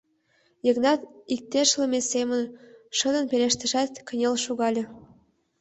[0.65, 1.01] —Йыгнат
[1.33, 2.41] иктешлыме семын
[2.97, 4.83] шыдын пелештышат, кынел шогале.